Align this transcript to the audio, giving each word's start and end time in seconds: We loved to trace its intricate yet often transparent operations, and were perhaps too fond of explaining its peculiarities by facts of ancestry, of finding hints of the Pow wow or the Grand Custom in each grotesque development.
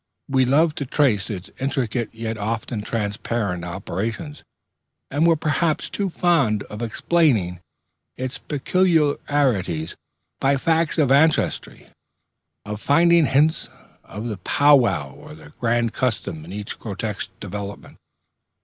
We 0.27 0.45
loved 0.45 0.79
to 0.79 0.87
trace 0.87 1.29
its 1.29 1.51
intricate 1.59 2.09
yet 2.11 2.35
often 2.35 2.81
transparent 2.81 3.63
operations, 3.63 4.43
and 5.11 5.27
were 5.27 5.35
perhaps 5.35 5.91
too 5.91 6.09
fond 6.09 6.63
of 6.63 6.81
explaining 6.81 7.59
its 8.17 8.39
peculiarities 8.39 9.95
by 10.39 10.57
facts 10.57 10.97
of 10.97 11.11
ancestry, 11.11 11.85
of 12.65 12.81
finding 12.81 13.27
hints 13.27 13.69
of 14.03 14.25
the 14.27 14.37
Pow 14.37 14.75
wow 14.75 15.11
or 15.11 15.35
the 15.35 15.51
Grand 15.59 15.93
Custom 15.93 16.45
in 16.45 16.51
each 16.51 16.79
grotesque 16.79 17.29
development. 17.39 17.97